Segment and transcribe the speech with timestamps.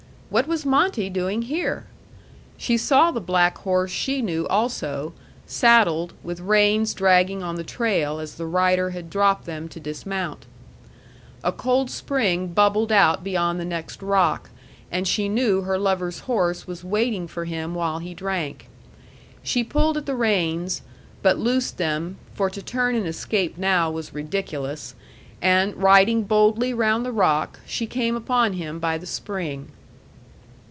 [0.31, 1.87] What was Monte doing here?
[2.55, 5.11] She saw the black horse she knew also,
[5.45, 10.45] saddled, with reins dragging on the trail as the rider had dropped them to dismount.
[11.43, 14.49] A cold spring bubbled out beyond the next rock,
[14.89, 18.69] and she knew her lover's horse was waiting for him while he drank.
[19.43, 20.81] She pulled at the reins,
[21.21, 24.95] but loosed them, for to turn and escape now was ridiculous;
[25.41, 29.71] and riding boldly round the rock, she came upon him by the spring.